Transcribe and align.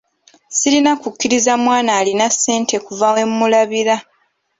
Sirina 0.57 0.91
kukkiriza 1.01 1.53
mwana 1.63 1.91
alina 1.99 2.25
ssente 2.33 2.75
kuva 2.85 3.07
we 3.15 3.23
mmulabira. 3.29 3.95